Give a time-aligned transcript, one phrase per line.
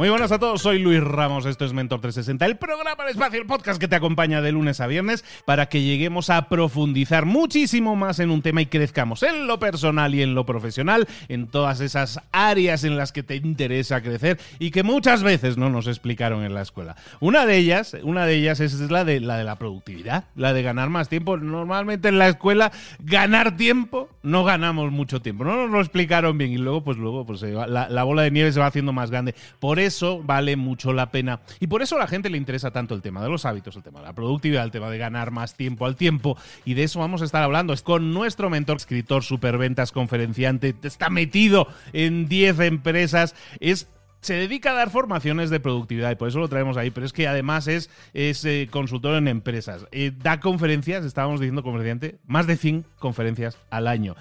[0.00, 3.38] Muy buenas a todos, soy Luis Ramos, esto es Mentor 360, el programa de espacio,
[3.38, 7.96] el podcast que te acompaña de lunes a viernes para que lleguemos a profundizar muchísimo
[7.96, 11.82] más en un tema y crezcamos en lo personal y en lo profesional, en todas
[11.82, 16.44] esas áreas en las que te interesa crecer y que muchas veces no nos explicaron
[16.44, 16.96] en la escuela.
[17.20, 20.62] Una de ellas, una de ellas es la de la de la productividad, la de
[20.62, 21.36] ganar más tiempo.
[21.36, 26.52] Normalmente en la escuela ganar tiempo no ganamos mucho tiempo, no nos lo explicaron bien
[26.52, 29.34] y luego pues luego pues la, la bola de nieve se va haciendo más grande.
[29.58, 31.40] Por eso vale mucho la pena.
[31.58, 33.82] Y por eso a la gente le interesa tanto el tema de los hábitos, el
[33.82, 36.38] tema de la productividad, el tema de ganar más tiempo al tiempo.
[36.64, 37.72] Y de eso vamos a estar hablando.
[37.72, 43.34] Es con nuestro mentor, escritor, superventas, conferenciante, está metido en 10 empresas.
[43.58, 43.88] Es
[44.20, 47.12] se dedica a dar formaciones de productividad y por eso lo traemos ahí, pero es
[47.12, 49.86] que además es, es eh, consultor en empresas.
[49.92, 54.16] Eh, da conferencias, estábamos diciendo conferenciante, más de 100 conferencias al año.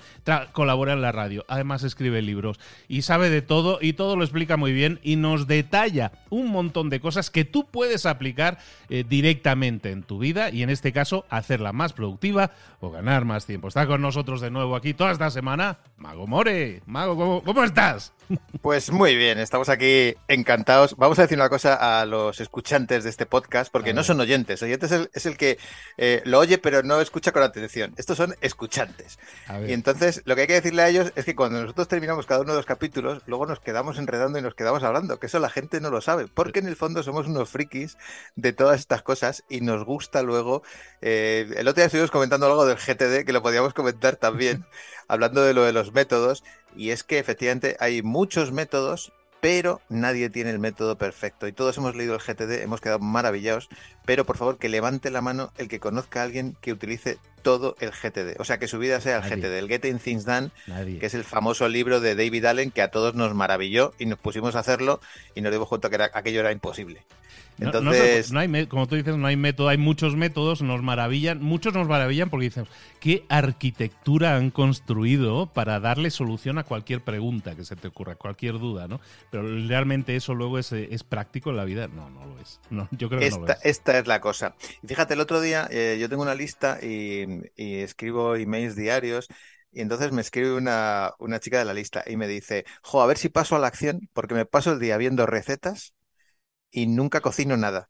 [0.53, 4.57] colabora en la radio, además escribe libros y sabe de todo y todo lo explica
[4.57, 8.57] muy bien y nos detalla un montón de cosas que tú puedes aplicar
[8.89, 13.45] eh, directamente en tu vida y en este caso hacerla más productiva o ganar más
[13.45, 13.67] tiempo.
[13.67, 16.81] Está con nosotros de nuevo aquí toda esta semana Mago More.
[16.85, 18.13] Mago, ¿cómo, cómo estás?
[18.61, 20.95] Pues muy bien, estamos aquí encantados.
[20.97, 24.61] Vamos a decir una cosa a los escuchantes de este podcast, porque no son oyentes.
[24.61, 25.57] Oyentes es el, que
[25.97, 27.93] eh, lo oye, pero no escucha con atención.
[27.97, 29.17] Estos son escuchantes.
[29.67, 32.41] Y entonces, lo que hay que decirle a ellos es que cuando nosotros terminamos cada
[32.41, 35.49] uno de los capítulos, luego nos quedamos enredando y nos quedamos hablando, que eso la
[35.49, 37.97] gente no lo sabe, porque en el fondo somos unos frikis
[38.35, 40.61] de todas estas cosas y nos gusta luego.
[41.01, 44.65] Eh, el otro día estuvimos comentando algo del GTD, que lo podíamos comentar también,
[45.09, 49.11] hablando de lo de los métodos, y es que efectivamente hay muchos métodos
[49.41, 51.47] pero nadie tiene el método perfecto.
[51.47, 53.69] Y todos hemos leído el GTD, hemos quedado maravillados,
[54.05, 57.75] pero por favor que levante la mano el que conozca a alguien que utilice todo
[57.79, 58.39] el GTD.
[58.39, 60.51] O sea, que su vida sea el GTD, el Getting Things Done,
[60.99, 64.19] que es el famoso libro de David Allen que a todos nos maravilló y nos
[64.19, 65.01] pusimos a hacerlo
[65.35, 67.05] y nos dimos cuenta que aquello era imposible.
[67.59, 71.73] Entonces, no, hay, como tú dices, no hay método, hay muchos métodos, nos maravillan, muchos
[71.73, 72.67] nos maravillan porque dicen,
[72.99, 78.59] ¿qué arquitectura han construido para darle solución a cualquier pregunta que se te ocurra, cualquier
[78.59, 79.01] duda, ¿no?
[79.29, 81.87] Pero realmente eso luego es, es práctico en la vida.
[81.87, 82.59] No, no lo es.
[82.69, 83.59] No, yo creo que esta, no lo es.
[83.63, 84.55] Esta es la cosa.
[84.85, 89.27] Fíjate, el otro día eh, yo tengo una lista y, escribo emails diarios
[89.71, 93.07] y entonces me escribe una, una, chica de la lista y me dice, jo, a
[93.07, 95.93] ver si paso a la acción, porque me paso el día viendo recetas
[96.71, 97.89] y nunca cocino nada.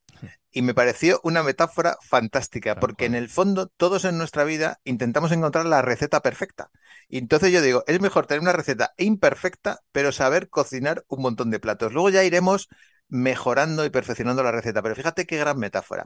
[0.51, 5.31] Y me pareció una metáfora fantástica, porque en el fondo todos en nuestra vida intentamos
[5.31, 6.71] encontrar la receta perfecta.
[7.07, 11.51] Y entonces yo digo, es mejor tener una receta imperfecta, pero saber cocinar un montón
[11.51, 11.93] de platos.
[11.93, 12.67] Luego ya iremos
[13.07, 16.05] mejorando y perfeccionando la receta, pero fíjate qué gran metáfora.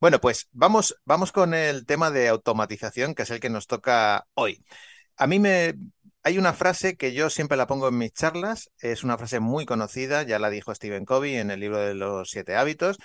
[0.00, 4.26] Bueno, pues vamos, vamos con el tema de automatización, que es el que nos toca
[4.34, 4.62] hoy.
[5.16, 5.74] A mí me,
[6.22, 9.64] hay una frase que yo siempre la pongo en mis charlas, es una frase muy
[9.66, 12.98] conocida, ya la dijo Stephen Covey en el libro de los siete hábitos,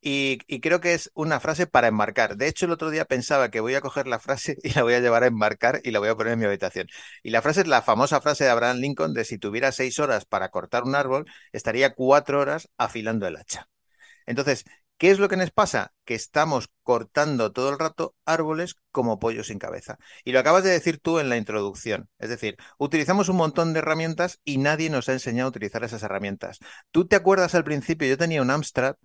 [0.00, 2.36] y, creo que es una frase para enmarcar.
[2.36, 4.94] De hecho, el otro día pensaba que voy a coger la frase y la voy
[4.94, 6.88] a llevar a enmarcar y la voy a poner en mi habitación.
[7.22, 10.24] Y la frase es la famosa frase de Abraham Lincoln de si tuviera seis horas
[10.24, 13.68] para cortar un árbol, estaría cuatro horas afilando el hacha.
[14.26, 14.64] Entonces,
[14.98, 15.92] ¿Qué es lo que nos pasa?
[16.04, 19.96] Que estamos cortando todo el rato árboles como pollo sin cabeza.
[20.24, 22.08] Y lo acabas de decir tú en la introducción.
[22.18, 26.02] Es decir, utilizamos un montón de herramientas y nadie nos ha enseñado a utilizar esas
[26.02, 26.58] herramientas.
[26.90, 28.08] ¿Tú te acuerdas al principio?
[28.08, 28.96] Yo tenía un Amstrad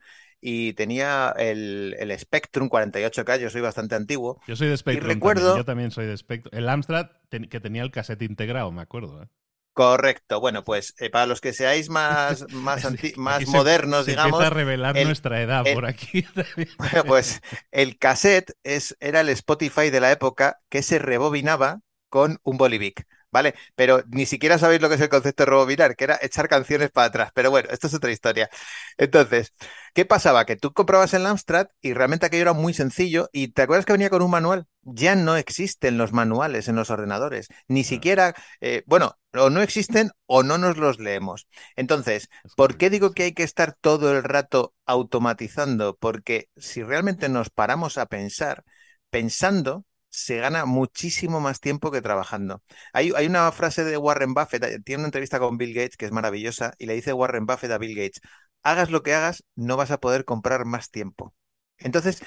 [0.42, 4.42] y tenía el, Spectrum 48K, yo soy bastante antiguo.
[4.48, 5.08] Yo soy de Spectrum.
[5.08, 5.56] recuerdo...
[5.56, 6.58] Yo también soy de Spectrum.
[6.58, 9.22] El Amstrad que tenía el cassette integrado, me acuerdo.
[9.22, 9.28] ¿eh?
[9.74, 10.40] Correcto.
[10.40, 12.86] Bueno, pues eh, para los que seáis más, más,
[13.18, 14.34] más modernos, digamos.
[14.34, 16.26] Empieza a revelar nuestra edad por aquí.
[16.78, 17.42] Bueno, pues
[17.72, 21.80] el cassette es, era el Spotify de la época que se rebobinaba
[22.10, 23.06] con un Bolivic.
[23.34, 23.56] ¿Vale?
[23.76, 26.92] Pero ni siquiera sabéis lo que es el concepto de rebobinar, que era echar canciones
[26.92, 27.32] para atrás.
[27.34, 28.50] Pero bueno, esto es otra historia.
[28.98, 29.54] Entonces,
[29.94, 30.46] ¿qué pasaba?
[30.46, 33.94] Que tú comprabas el Amstrad y realmente aquello era muy sencillo y ¿te acuerdas que
[33.94, 34.68] venía con un manual?
[34.84, 40.12] Ya no existen los manuales en los ordenadores, ni siquiera, eh, bueno, o no existen
[40.28, 41.48] o no nos los leemos.
[41.76, 45.98] Entonces, ¿por qué digo que hay que estar todo el rato automatizando?
[45.98, 48.64] Porque si realmente nos paramos a pensar,
[49.10, 52.62] pensando, se gana muchísimo más tiempo que trabajando.
[52.94, 56.06] Hay, hay, una frase de Warren Buffett, eh, tiene una entrevista con Bill Gates que
[56.06, 58.22] es maravillosa, y le dice Warren Buffett a Bill Gates,
[58.62, 61.34] hagas lo que hagas, no vas a poder comprar más tiempo.
[61.80, 62.22] Entonces,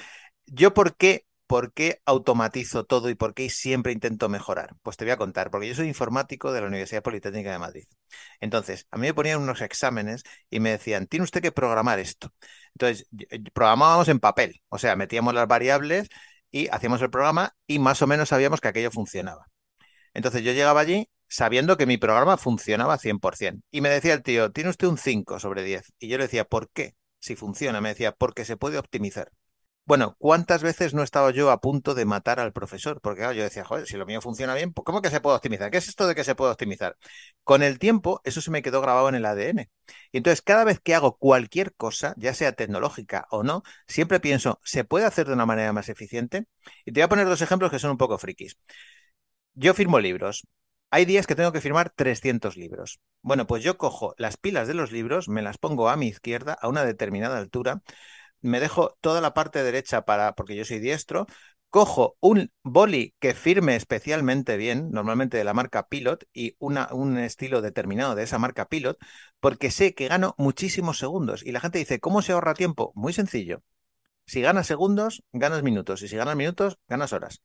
[0.45, 4.75] ¿yo por qué, por qué automatizo todo y por qué siempre intento mejorar?
[4.81, 7.85] Pues te voy a contar, porque yo soy informático de la Universidad Politécnica de Madrid.
[8.41, 12.33] Entonces, a mí me ponían unos exámenes y me decían, tiene usted que programar esto.
[12.73, 13.07] Entonces,
[13.53, 16.09] programábamos en papel, o sea, metíamos las variables
[16.51, 19.47] y hacíamos el programa y más o menos sabíamos que aquello funcionaba.
[20.13, 23.61] Entonces yo llegaba allí sabiendo que mi programa funcionaba 100%.
[23.71, 25.93] Y me decía el tío, tiene usted un 5 sobre 10.
[25.99, 26.95] Y yo le decía, ¿por qué?
[27.19, 29.31] Si funciona, me decía, porque se puede optimizar.
[29.87, 32.99] Bueno, ¿cuántas veces no he estado yo a punto de matar al profesor?
[33.01, 35.71] Porque yo decía, joder, si lo mío funciona bien, pues ¿cómo que se puede optimizar?
[35.71, 36.97] ¿Qué es esto de que se puede optimizar?
[37.45, 39.69] Con el tiempo, eso se me quedó grabado en el ADN.
[40.11, 44.59] Y entonces, cada vez que hago cualquier cosa, ya sea tecnológica o no, siempre pienso,
[44.65, 46.47] ¿se puede hacer de una manera más eficiente?
[46.85, 48.57] Y te voy a poner dos ejemplos que son un poco frikis.
[49.53, 50.47] Yo firmo libros.
[50.89, 52.99] Hay días que tengo que firmar 300 libros.
[53.21, 56.53] Bueno, pues yo cojo las pilas de los libros, me las pongo a mi izquierda
[56.61, 57.81] a una determinada altura,
[58.41, 61.27] me dejo toda la parte derecha para, porque yo soy diestro,
[61.69, 67.61] cojo un boli que firme especialmente bien, normalmente de la marca Pilot, y un estilo
[67.61, 68.97] determinado de esa marca Pilot,
[69.39, 71.43] porque sé que gano muchísimos segundos.
[71.45, 72.91] Y la gente dice, ¿cómo se ahorra tiempo?
[72.95, 73.63] Muy sencillo.
[74.25, 77.41] Si ganas segundos, ganas minutos, y si ganas minutos, ganas horas.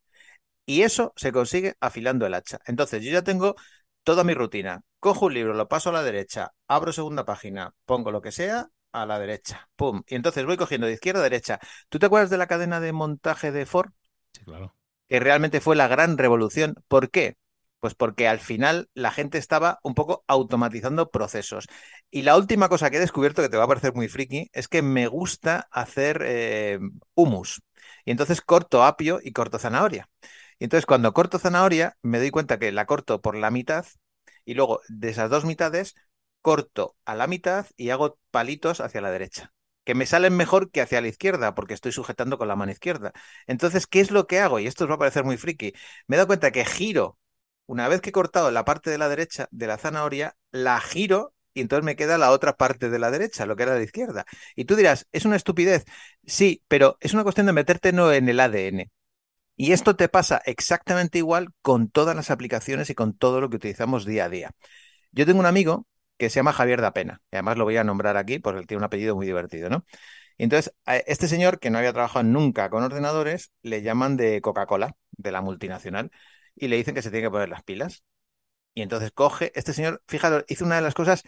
[0.67, 2.61] Y eso se consigue afilando el hacha.
[2.67, 3.57] Entonces, yo ya tengo
[4.05, 4.83] toda mi rutina.
[5.01, 8.71] Cojo un libro, lo paso a la derecha, abro segunda página, pongo lo que sea
[8.93, 9.69] a la derecha.
[9.77, 10.03] ¡Pum!
[10.07, 11.59] Y entonces voy cogiendo de izquierda a derecha.
[11.89, 13.91] ¿Tú te acuerdas de la cadena de montaje de Ford?
[14.33, 14.75] Sí, claro.
[15.09, 16.75] Que realmente fue la gran revolución.
[16.89, 17.37] ¿Por qué?
[17.81, 21.67] Pues porque al final la gente estaba un poco automatizando procesos.
[22.11, 24.69] Y la última cosa que he descubierto, que te va a parecer muy friki, es
[24.69, 26.79] que me gusta hacer eh,
[27.15, 27.61] humus.
[28.05, 30.09] Y entonces corto apio y corto zanahoria.
[30.59, 33.85] Y entonces cuando corto zanahoria, me doy cuenta que la corto por la mitad
[34.45, 35.95] y luego de esas dos mitades
[36.43, 39.53] corto a la mitad y hago palitos hacia la derecha,
[39.85, 43.13] que me salen mejor que hacia la izquierda, porque estoy sujetando con la mano izquierda.
[43.47, 44.59] Entonces, ¿qué es lo que hago?
[44.61, 45.73] Y esto os va a parecer muy friki.
[46.07, 47.19] Me he dado cuenta que giro,
[47.67, 51.35] una vez que he cortado la parte de la derecha de la zanahoria, la giro
[51.55, 53.85] y entonces me queda la otra parte de la derecha, lo que era de la
[53.85, 54.25] izquierda.
[54.57, 55.85] Y tú dirás, ¿es una estupidez?
[56.27, 58.91] Sí, pero es una cuestión de meterte no en el ADN.
[59.57, 63.57] Y esto te pasa exactamente igual con todas las aplicaciones y con todo lo que
[63.57, 64.51] utilizamos día a día.
[65.13, 65.87] Yo tengo un amigo
[66.23, 67.21] que se llama Javier da Pena.
[67.33, 69.85] Y además lo voy a nombrar aquí porque él tiene un apellido muy divertido, ¿no?
[70.39, 75.33] entonces, este señor, que no había trabajado nunca con ordenadores, le llaman de Coca-Cola, de
[75.33, 76.11] la multinacional,
[76.55, 78.05] y le dicen que se tiene que poner las pilas.
[78.75, 81.25] Y entonces coge, este señor, fíjate, hizo una de las cosas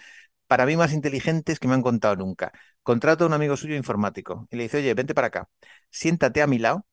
[0.47, 2.53] para mí más inteligentes que me han contado nunca.
[2.83, 5.49] Contrata a un amigo suyo informático y le dice, oye, vente para acá,
[5.91, 6.87] siéntate a mi lado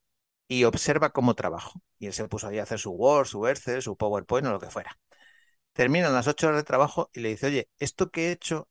[0.47, 1.81] y observa cómo trabajo.
[1.99, 4.59] Y él se puso ahí a hacer su Word, su Excel, su PowerPoint o lo
[4.59, 4.97] que fuera
[5.73, 8.69] terminan las ocho horas de trabajo y le dice, oye, ¿esto que he hecho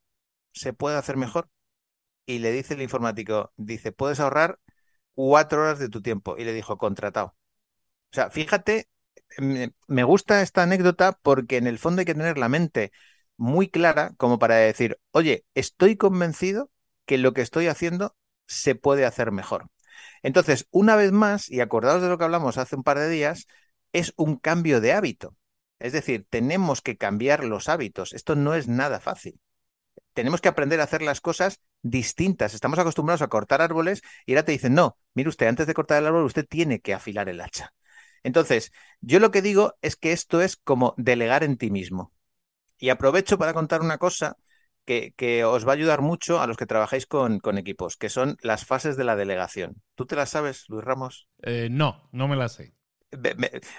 [0.53, 1.49] se puede hacer mejor?
[2.25, 4.59] Y le dice el informático, dice, puedes ahorrar
[5.15, 6.37] cuatro horas de tu tiempo.
[6.37, 7.35] Y le dijo, contratado.
[8.11, 8.89] O sea, fíjate,
[9.87, 12.91] me gusta esta anécdota porque en el fondo hay que tener la mente
[13.37, 16.71] muy clara como para decir, oye, estoy convencido
[17.05, 18.15] que lo que estoy haciendo
[18.47, 19.69] se puede hacer mejor.
[20.23, 23.47] Entonces, una vez más, y acordaos de lo que hablamos hace un par de días,
[23.93, 25.35] es un cambio de hábito.
[25.81, 28.13] Es decir, tenemos que cambiar los hábitos.
[28.13, 29.39] Esto no es nada fácil.
[30.13, 32.53] Tenemos que aprender a hacer las cosas distintas.
[32.53, 35.97] Estamos acostumbrados a cortar árboles y ahora te dicen, no, mire usted, antes de cortar
[35.97, 37.73] el árbol usted tiene que afilar el hacha.
[38.23, 42.13] Entonces, yo lo que digo es que esto es como delegar en ti mismo.
[42.77, 44.37] Y aprovecho para contar una cosa
[44.85, 48.65] que, os va a ayudar mucho a los que trabajáis con, equipos, que son las
[48.65, 49.81] fases de la delegación.
[49.95, 51.27] ¿Tú te las sabes, Luis Ramos?
[51.41, 52.75] Eh, no, no me las sé.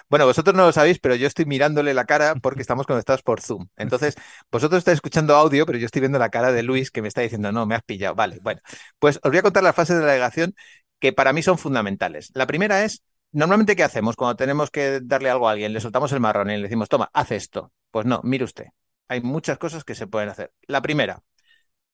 [0.09, 3.41] Bueno, vosotros no lo sabéis, pero yo estoy mirándole la cara porque estamos conectados por
[3.41, 3.69] Zoom.
[3.77, 4.15] Entonces,
[4.51, 7.21] vosotros estáis escuchando audio, pero yo estoy viendo la cara de Luis que me está
[7.23, 8.15] diciendo, no, me has pillado.
[8.15, 8.61] Vale, bueno,
[8.99, 10.55] pues os voy a contar las fases de la delegación
[10.99, 12.31] que para mí son fundamentales.
[12.35, 15.73] La primera es, normalmente, ¿qué hacemos cuando tenemos que darle algo a alguien?
[15.73, 17.73] Le soltamos el marrón y le decimos, toma, haz esto.
[17.91, 18.67] Pues no, mire usted.
[19.09, 20.53] Hay muchas cosas que se pueden hacer.
[20.63, 21.23] La primera,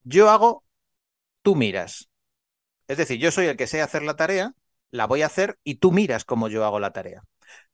[0.04, 0.64] yo hago,
[1.42, 2.08] tú miras.
[2.88, 4.54] Es decir, yo soy el que sé hacer la tarea,
[4.90, 7.22] la voy a hacer y tú miras cómo yo hago la tarea.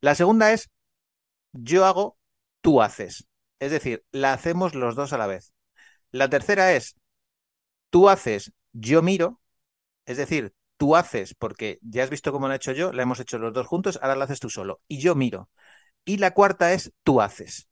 [0.01, 0.69] La segunda es,
[1.53, 2.17] yo hago,
[2.61, 3.27] tú haces.
[3.59, 5.53] Es decir, la hacemos los dos a la vez.
[6.11, 6.97] La tercera es,
[7.89, 9.41] tú haces, yo miro.
[10.05, 13.19] Es decir, tú haces porque ya has visto cómo lo he hecho yo, la hemos
[13.19, 14.81] hecho los dos juntos, ahora la haces tú solo.
[14.87, 15.49] Y yo miro.
[16.05, 17.67] Y la cuarta es, tú haces.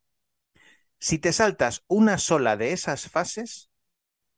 [1.00, 3.70] Si te saltas una sola de esas fases,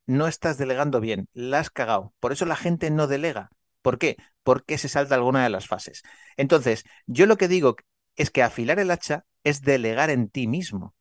[0.07, 2.13] no estás delegando bien, la has cagado.
[2.19, 3.51] Por eso la gente no delega.
[3.86, 4.18] ¿Por qué?
[4.42, 6.01] Porque se salta alguna de las fases.
[6.38, 7.75] Entonces, yo lo que digo
[8.15, 10.96] es que afilar el hacha es delegar en ti mismo.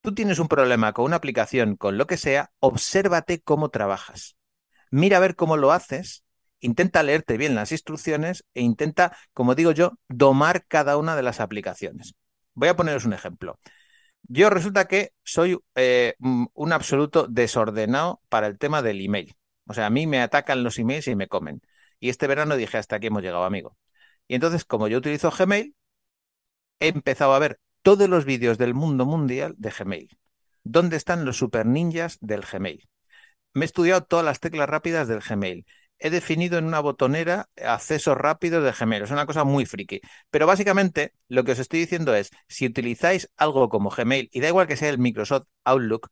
[0.00, 4.38] Tú tienes un problema con una aplicación, con lo que sea, obsérvate cómo trabajas.
[4.90, 6.24] Mira a ver cómo lo haces,
[6.60, 11.40] intenta leerte bien las instrucciones e intenta, como digo yo, domar cada una de las
[11.40, 12.14] aplicaciones.
[12.54, 13.60] Voy a poneros un ejemplo.
[14.22, 19.36] Yo resulta que soy eh, un absoluto desordenado para el tema del email.
[19.66, 21.60] O sea, a mí me atacan los emails y me comen.
[22.00, 23.76] Y este verano dije, hasta aquí hemos llegado, amigo.
[24.26, 25.74] Y entonces, como yo utilizo Gmail,
[26.80, 30.18] he empezado a ver todos los vídeos del mundo mundial de Gmail.
[30.64, 32.88] ¿Dónde están los super ninjas del Gmail?
[33.54, 35.64] Me he estudiado todas las teclas rápidas del Gmail
[35.98, 39.02] he definido en una botonera acceso rápido de Gmail.
[39.02, 40.00] Es una cosa muy friki.
[40.30, 44.48] Pero básicamente lo que os estoy diciendo es, si utilizáis algo como Gmail, y da
[44.48, 46.08] igual que sea el Microsoft Outlook,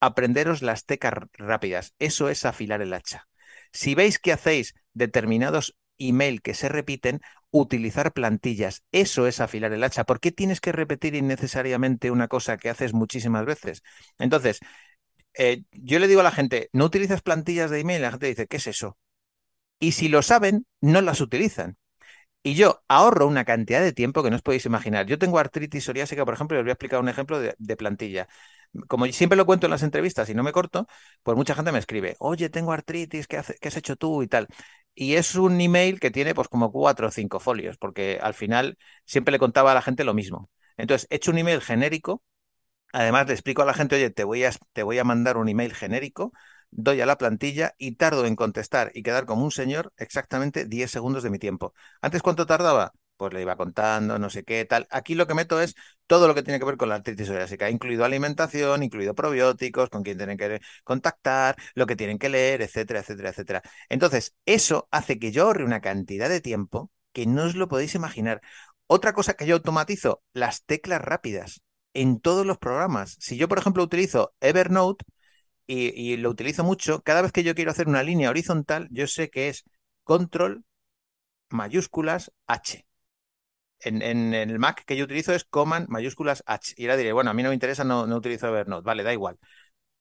[0.00, 1.94] aprenderos las teclas rápidas.
[1.98, 3.28] Eso es afilar el hacha.
[3.72, 8.84] Si veis que hacéis determinados email que se repiten, utilizar plantillas.
[8.92, 10.04] Eso es afilar el hacha.
[10.04, 13.82] ¿Por qué tienes que repetir innecesariamente una cosa que haces muchísimas veces?
[14.18, 14.60] Entonces,
[15.34, 18.02] eh, yo le digo a la gente, no utilizas plantillas de email.
[18.02, 18.98] La gente dice, ¿qué es eso?
[19.80, 21.76] y si lo saben, no las utilizan.
[22.42, 25.06] Y yo ahorro una cantidad de tiempo que no os podéis imaginar.
[25.06, 28.28] Yo tengo artritis psoriásica, por ejemplo, y os voy a explicar un ejemplo de, plantilla.
[28.88, 30.86] Como siempre lo cuento en las entrevistas y no me corto,
[31.22, 34.22] pues mucha gente me escribe, oye, tengo artritis, ¿qué, has hecho tú?
[34.22, 34.48] y tal.
[35.00, 38.78] Y es un email que tiene pues como cuatro o cinco folios, porque al final
[39.06, 40.50] siempre le contaba a la gente lo mismo.
[40.76, 42.22] Entonces, he hecho un email genérico,
[42.92, 45.48] además le explico a la gente, oye, te voy a, te voy a mandar un
[45.48, 46.32] email genérico
[46.70, 50.90] doy a la plantilla y tardo en contestar y quedar como un señor exactamente 10
[50.90, 51.74] segundos de mi tiempo.
[52.02, 52.92] ¿Antes cuánto tardaba?
[53.18, 54.86] Pues le iba contando, no sé qué, tal.
[54.90, 55.74] Aquí lo que meto es
[56.06, 60.02] todo lo que tiene que ver con la artritis psoriásica, incluido alimentación, incluido probióticos, con
[60.02, 63.62] quién tienen que contactar, lo que tienen que leer, etcétera, etcétera, etcétera.
[63.90, 67.94] Entonces, eso hace que yo ahorre una cantidad de tiempo que no os lo podéis
[67.94, 68.40] imaginar.
[68.86, 71.62] Otra cosa que yo automatizo, las teclas rápidas
[71.94, 73.16] en todos los programas.
[73.20, 75.04] Si yo, por ejemplo, utilizo Evernote,
[75.66, 79.30] y, lo utilizo mucho, cada vez que yo quiero hacer una línea horizontal, yo sé
[79.30, 79.64] que es
[80.02, 80.64] control
[81.50, 82.87] mayúsculas H.
[83.80, 84.02] En,
[84.34, 86.74] el Mac que yo utilizo es command mayúsculas H.
[86.76, 88.84] Y ahora diré, bueno, a mí no me interesa, no, no utilizo Evernote.
[88.84, 89.38] Vale, da igual.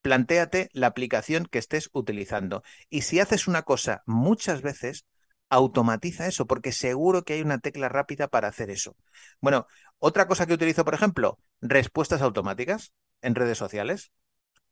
[0.01, 2.63] Plantéate la aplicación que estés utilizando.
[2.89, 5.05] Y si haces una cosa muchas veces,
[5.49, 8.95] automatiza eso, porque seguro que hay una tecla rápida para hacer eso.
[9.41, 9.67] Bueno,
[9.99, 14.11] otra cosa que utilizo, por ejemplo, respuestas automáticas en redes sociales.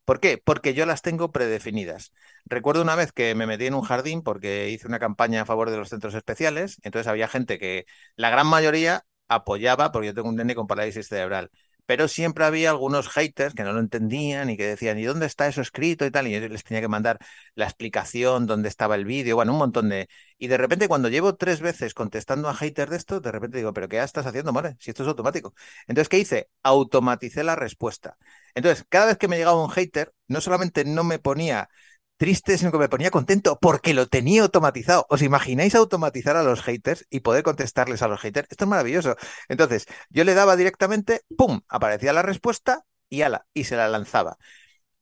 [0.06, 0.38] ¿Por qué?
[0.42, 2.12] Porque yo las tengo predefinidas.
[2.46, 5.70] Recuerdo una vez que me metí en un jardín porque hice una campaña a favor
[5.70, 7.86] de los centros especiales, entonces había gente que
[8.16, 11.50] la gran mayoría apoyaba, porque yo tengo un nene con parálisis cerebral,
[11.86, 15.46] pero siempre había algunos haters que no lo entendían y que decían, ¿y dónde está
[15.48, 16.26] eso escrito y tal?
[16.26, 17.18] Y yo les tenía que mandar
[17.54, 20.08] la explicación, dónde estaba el vídeo, bueno, un montón de...
[20.38, 23.72] Y de repente cuando llevo tres veces contestando a haters de esto, de repente digo,
[23.72, 24.76] ¿pero qué estás haciendo, More?
[24.78, 25.54] Si esto es automático.
[25.86, 26.48] Entonces, ¿qué hice?
[26.62, 28.16] Automaticé la respuesta.
[28.54, 31.68] Entonces, cada vez que me llegaba un hater, no solamente no me ponía
[32.16, 35.06] triste, sino que me ponía contento porque lo tenía automatizado.
[35.08, 38.48] ¿Os imagináis automatizar a los haters y poder contestarles a los haters?
[38.50, 39.16] Esto es maravilloso.
[39.48, 41.60] Entonces, yo le daba directamente, ¡pum!
[41.68, 44.38] Aparecía la respuesta y ala, y se la lanzaba.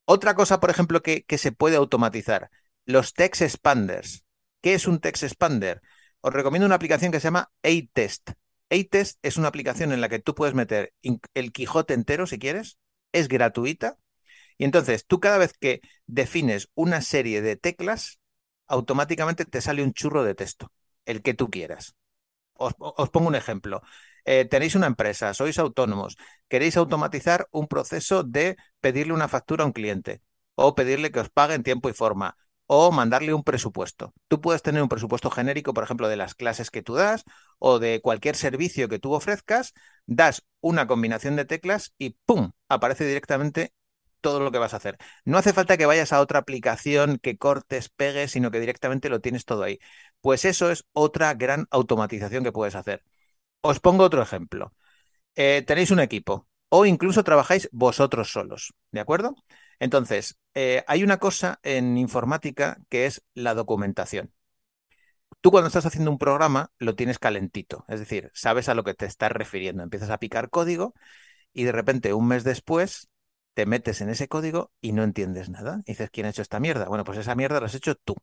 [0.04, 2.50] Otra cosa, por ejemplo, que, que se puede automatizar,
[2.84, 4.24] los text expanders.
[4.60, 5.80] ¿Qué es un text expander?
[6.20, 8.30] Os recomiendo una aplicación que se llama A-Test.
[8.70, 12.78] A-Test es una aplicación en la que tú puedes meter el Quijote entero si quieres,
[13.12, 13.98] es gratuita.
[14.58, 18.20] Y entonces tú cada vez que defines una serie de teclas,
[18.66, 20.72] automáticamente te sale un churro de texto,
[21.04, 21.94] el que tú quieras.
[22.54, 22.74] Os,
[23.10, 23.82] pongo un ejemplo.
[24.24, 26.16] Eh, tenéis una empresa, sois autónomos,
[26.48, 30.22] queréis automatizar un proceso de pedirle una factura a un cliente
[30.54, 34.14] o pedirle que os pague en tiempo y forma o mandarle un presupuesto.
[34.28, 37.24] Tú puedes tener un presupuesto genérico, por ejemplo, de las clases que tú das
[37.58, 39.74] o de cualquier servicio que tú ofrezcas,
[40.06, 42.52] das una combinación de teclas y ¡pum!
[42.68, 43.74] aparece directamente
[44.24, 44.96] todo lo que vas a hacer.
[45.26, 49.20] No hace falta que vayas a otra aplicación que cortes, pegues, sino que directamente lo
[49.20, 49.78] tienes todo ahí.
[50.22, 53.04] Pues eso es otra gran automatización que puedes hacer.
[53.62, 54.74] Os pongo otro ejemplo.
[55.36, 59.36] Eh, tenéis un equipo o incluso trabajáis vosotros solos, ¿de acuerdo?
[59.80, 64.32] Entonces, eh, hay una cosa en informática que es la documentación.
[65.40, 68.94] Tú cuando estás haciendo un programa lo tienes calentito, es decir, sabes a lo que
[68.94, 69.82] te estás refiriendo.
[69.82, 70.94] Empiezas a picar código
[71.52, 73.08] y de repente un mes después
[73.54, 75.80] te metes en ese código y no entiendes nada.
[75.86, 76.86] dices, ¿quién ha hecho esta mierda?
[76.88, 78.16] Bueno, pues esa mierda la has hecho tú.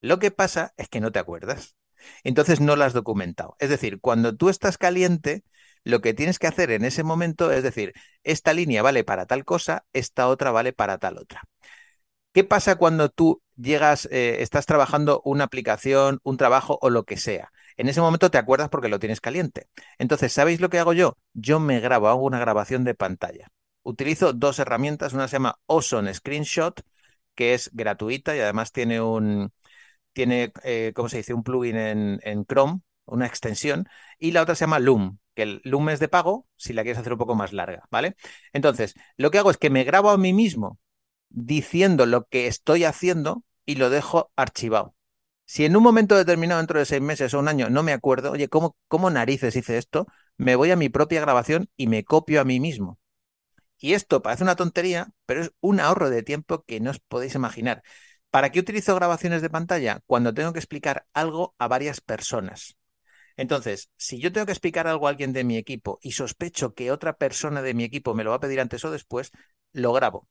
[0.00, 1.76] Lo que pasa es que no te acuerdas.
[2.24, 3.56] Entonces no la has documentado.
[3.58, 5.44] Es decir, cuando tú estás caliente,
[5.84, 7.92] lo que tienes que hacer en ese momento es decir,
[8.24, 11.42] esta línea vale para tal cosa, esta otra vale para tal otra.
[12.32, 17.16] ¿Qué pasa cuando tú llegas, eh, estás trabajando una aplicación, un trabajo o lo que
[17.16, 17.52] sea?
[17.76, 19.68] En ese momento te acuerdas porque lo tienes caliente.
[19.98, 21.16] Entonces, ¿sabéis lo que hago yo?
[21.34, 23.50] Yo me grabo, hago una grabación de pantalla
[23.82, 25.12] utilizo dos herramientas.
[25.12, 26.82] Una se llama Ozone Screenshot,
[27.34, 29.52] que es gratuita y además tiene un,
[30.12, 31.34] tiene, eh, ¿cómo se dice?
[31.34, 33.88] Un plugin en, Chrome, una extensión.
[34.18, 36.98] Y la otra se llama Loom, que el Loom es de pago si la quieres
[36.98, 38.16] hacer un poco más larga, ¿vale?
[38.52, 40.78] Entonces, lo que hago es que me grabo a mí mismo
[41.30, 44.94] diciendo lo que estoy haciendo y lo dejo archivado.
[45.46, 48.32] Si en un momento determinado, dentro de seis meses o un año, no me acuerdo,
[48.32, 50.06] oye, ¿cómo, cómo narices hice esto?
[50.36, 52.99] Me voy a mi propia grabación y me copio a mí mismo.
[53.80, 57.34] Y esto parece una tontería, pero es un ahorro de tiempo que no os podéis
[57.34, 57.82] imaginar.
[58.30, 60.00] ¿Para qué utilizo grabaciones de pantalla?
[60.06, 62.76] Cuando tengo que explicar algo a varias personas.
[63.36, 66.92] Entonces, si yo tengo que explicar algo a alguien de mi equipo y sospecho que
[66.92, 69.30] otra persona de mi equipo me lo va a pedir antes o después,
[69.72, 70.28] lo grabo.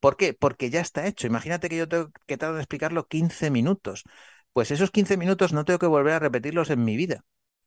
[0.00, 0.34] ¿Por qué?
[0.34, 1.26] Porque ya está hecho.
[1.26, 4.04] Imagínate que yo tengo que tardar en explicarlo 15 minutos.
[4.52, 7.24] Pues esos 15 minutos no tengo que volver a repetirlos en mi vida.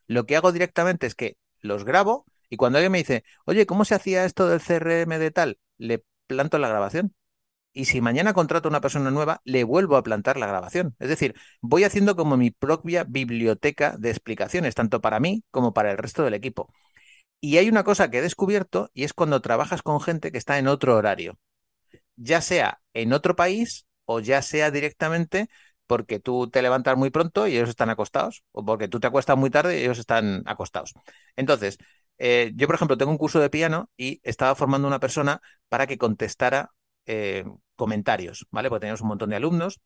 [0.08, 3.86] Lo que hago directamente es que los grabo y cuando alguien me dice, oye, ¿cómo
[3.86, 5.60] se hacía esto del CRM de tal?
[5.78, 7.14] Le planto la grabación.
[7.74, 10.96] Y si mañana contrato a una persona nueva, le vuelvo a plantar la grabación.
[11.00, 15.92] Es decir, voy haciendo como mi propia biblioteca de explicaciones, tanto para mí como para
[15.92, 16.74] el resto del equipo.
[17.42, 20.58] Y hay una cosa que he descubierto y es cuando trabajas con gente que está
[20.60, 21.38] en otro horario,
[22.16, 25.50] ya sea en otro país o ya sea directamente
[25.88, 29.38] porque tú te levantas muy pronto y ellos están acostados, o porque tú te acuestas
[29.38, 30.94] muy tarde y ellos están acostados.
[31.38, 31.78] Entonces,
[32.18, 35.88] eh, yo, por ejemplo, tengo un curso de piano y estaba formando una persona para
[35.88, 36.72] que contestara
[37.06, 38.70] eh, comentarios, ¿vale?
[38.70, 39.82] Porque teníamos un montón de alumnos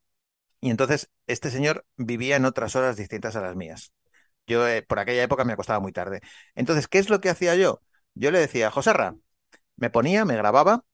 [0.60, 3.92] y entonces este señor vivía en otras horas distintas a las mías.
[4.46, 6.20] Yo eh, por aquella época me acostaba muy tarde.
[6.54, 7.82] Entonces, ¿qué es lo que hacía yo?
[8.14, 9.16] Yo le decía, Joserra,
[9.76, 10.84] me ponía, me grababa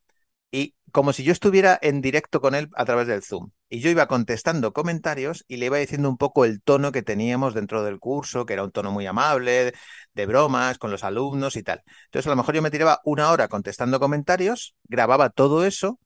[0.53, 3.51] y como si yo estuviera en directo con él a través del Zoom.
[3.69, 7.55] Y yo iba contestando comentarios y le iba diciendo un poco el tono que teníamos
[7.55, 9.75] dentro del curso, que era un tono muy amable,
[10.15, 11.83] de bromas con los alumnos y tal.
[12.07, 15.99] Entonces, a lo mejor yo me tiraba una hora contestando comentarios, grababa todo eso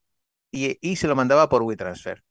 [0.52, 2.24] y, y se lo mandaba por WeTransfer.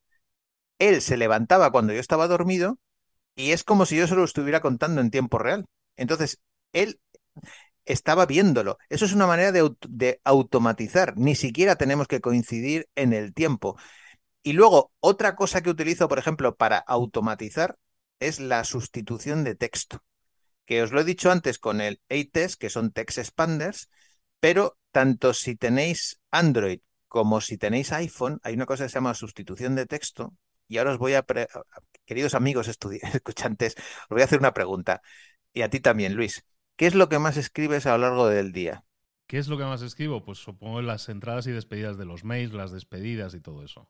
[0.78, 2.78] Él se levantaba cuando yo estaba dormido
[3.36, 5.66] y es como si yo se lo estuviera contando en tiempo real.
[5.96, 6.40] Entonces,
[6.72, 7.00] él
[7.84, 8.78] estaba viéndolo.
[8.88, 11.16] Eso es una manera de, automatizar.
[11.16, 13.76] Ni siquiera tenemos que coincidir en el tiempo.
[14.42, 17.78] Y luego, otra cosa que utilizo, por ejemplo, para automatizar
[18.20, 20.02] es la sustitución de texto.
[20.64, 23.90] Que os lo he dicho antes con el A-Test, que son text expanders,
[24.40, 29.14] pero tanto si tenéis Android como si tenéis iPhone, hay una cosa que se llama
[29.14, 30.34] sustitución de texto.
[30.66, 31.24] Y ahora os voy a,
[32.06, 32.68] queridos amigos
[33.14, 35.02] escuchantes, os voy a hacer una pregunta.
[35.52, 36.44] Y a ti también, Luis.
[36.76, 38.84] ¿Qué es lo que más escribes a lo largo del día?
[39.26, 40.24] ¿Qué es lo que más escribo?
[40.24, 43.88] Pues supongo las entradas y despedidas de los mails, las despedidas y todo eso.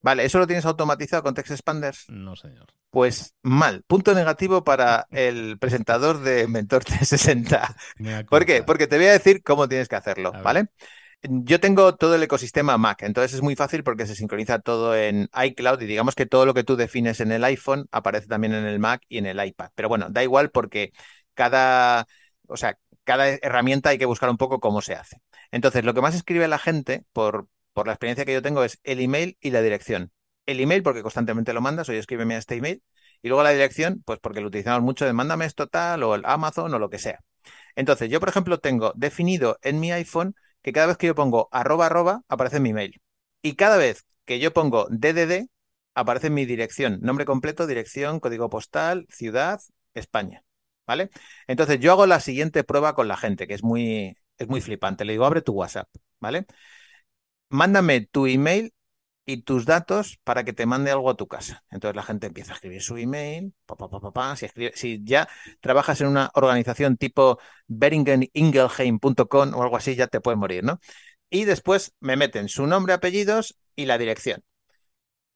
[0.00, 2.08] Vale, ¿eso lo tienes automatizado con Text Expanders?
[2.08, 2.66] No, señor.
[2.90, 3.82] Pues mal.
[3.86, 7.76] Punto negativo para el presentador de Mentor 360.
[8.30, 8.62] ¿Por qué?
[8.62, 10.68] Porque te voy a decir cómo tienes que hacerlo, ¿vale?
[11.22, 15.28] Yo tengo todo el ecosistema Mac, entonces es muy fácil porque se sincroniza todo en
[15.34, 18.64] iCloud y digamos que todo lo que tú defines en el iPhone aparece también en
[18.64, 19.70] el Mac y en el iPad.
[19.74, 20.92] Pero bueno, da igual porque
[21.38, 22.06] cada,
[22.48, 25.22] o sea, cada herramienta hay que buscar un poco cómo se hace.
[25.52, 28.80] Entonces, lo que más escribe la gente, por, por la experiencia que yo tengo, es
[28.82, 30.10] el email y la dirección.
[30.46, 32.82] El email, porque constantemente lo mandas, oye, escríbeme a este email.
[33.22, 36.22] Y luego la dirección, pues porque lo utilizamos mucho de mándame esto tal, o el
[36.24, 37.20] Amazon, o lo que sea.
[37.76, 41.48] Entonces, yo, por ejemplo, tengo definido en mi iPhone que cada vez que yo pongo
[41.52, 43.00] arroba arroba aparece mi mail.
[43.42, 45.48] Y cada vez que yo pongo DDD
[45.94, 49.60] aparece mi dirección, nombre completo, dirección, código postal, ciudad,
[49.94, 50.42] España.
[50.88, 51.10] ¿Vale?
[51.46, 55.04] Entonces yo hago la siguiente prueba con la gente, que es muy, es muy flipante.
[55.04, 56.46] Le digo, abre tu WhatsApp, ¿vale?
[57.50, 58.72] Mándame tu email
[59.26, 61.62] y tus datos para que te mande algo a tu casa.
[61.70, 63.54] Entonces la gente empieza a escribir su email,
[64.36, 65.28] si, si, ya
[65.60, 70.80] trabajas en una organización tipo beringeningelheim.com o algo así, ya te puedes morir, ¿no?
[71.30, 74.42] Y después me meten su nombre, apellidos y la dirección.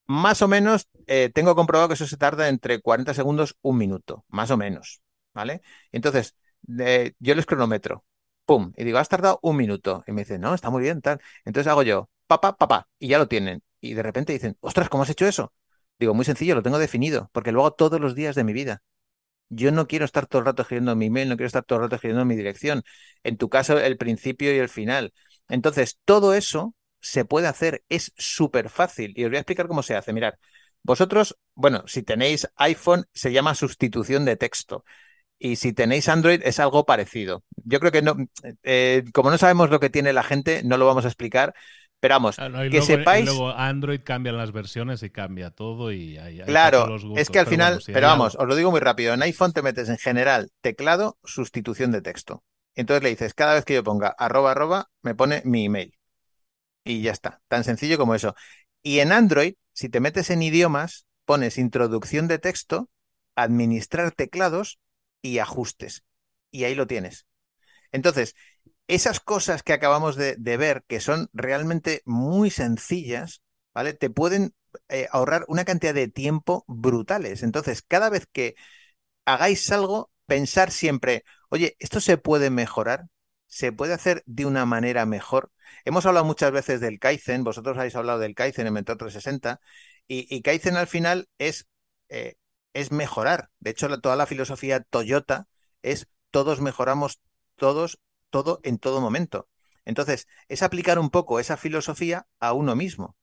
[0.07, 4.25] Más o menos, eh, tengo comprobado que eso se tarda entre 40 segundos, un minuto,
[4.29, 5.03] más o menos,
[5.35, 5.63] ¿vale?
[5.93, 8.05] Entonces, yo les cronometro,
[8.45, 10.05] pum, y digo, has tardado un minuto.
[10.07, 11.21] Y me dicen, no, está muy bien, tal.
[11.45, 15.03] Entonces hago yo, papá, papá, y ya lo tienen y de repente dicen, ostras, ¿cómo
[15.03, 15.53] has hecho eso?
[15.99, 18.83] Digo, muy sencillo, lo tengo definido, porque lo hago todos los días de mi vida.
[19.49, 21.85] Yo no quiero estar todo el rato escribiendo mi email, no quiero estar todo el
[21.85, 22.83] rato escribiendo mi dirección.
[23.23, 25.13] En tu caso, el principio y el final.
[25.49, 29.13] Entonces, todo eso se puede hacer, es súper fácil.
[29.17, 30.13] Y os voy a explicar cómo se hace.
[30.13, 30.35] Mirad,
[30.83, 34.85] vosotros, bueno, si tenéis iPhone, se llama sustitución de texto.
[35.45, 37.43] Y si tenéis Android, es algo parecido.
[37.65, 38.15] Yo creo que no,
[38.63, 41.53] eh, como no sabemos lo que tiene la gente, no lo vamos a explicar,
[41.99, 43.25] pero vamos, ah, que sepáis.
[43.25, 47.83] luego Android cambian las versiones y cambia todo y hay, Claro, es que al final,
[47.85, 49.15] pero vamos, os lo digo muy rápido.
[49.15, 52.45] En iPhone te metes en general teclado, sustitución de texto.
[52.77, 55.99] Entonces le dices, cada vez que yo ponga arroba arroba, me pone mi email.
[56.85, 58.37] Y ya está, tan sencillo como eso.
[58.81, 62.89] Y en Android, si te metes en idiomas, pones introducción de texto,
[63.35, 64.79] administrar teclados
[65.23, 66.05] y ajustes.
[66.51, 67.27] Y ahí lo tienes.
[67.93, 68.35] Entonces,
[68.89, 73.43] esas cosas que acabamos de, ver, que son realmente muy sencillas,
[73.75, 73.95] ¿vale?
[73.95, 74.55] Te pueden
[74.89, 77.43] eh, ahorrar una cantidad de tiempo brutales.
[77.43, 78.55] Entonces, cada vez que
[79.25, 83.07] hagáis algo, pensar siempre, oye, ¿esto se puede mejorar?
[83.47, 85.51] ¿Se puede hacer de una manera mejor?
[85.85, 89.61] Hemos hablado muchas veces del Kaizen, vosotros habéis hablado del Kaizen en Mentor 360,
[90.09, 91.67] y, y Kaizen al final es,
[92.09, 92.37] eh,
[92.75, 93.51] es mejorar.
[93.61, 95.49] De hecho, toda la filosofía Toyota
[95.83, 97.21] es todos mejoramos
[97.57, 99.49] todos todo en todo momento.
[99.85, 103.17] Entonces, es aplicar un poco esa filosofía a uno mismo,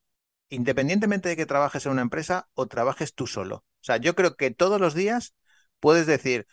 [0.49, 3.57] independientemente de que trabajes en una empresa o trabajes tú solo.
[3.57, 5.35] O sea, yo creo que todos los días
[5.79, 6.47] puedes decir,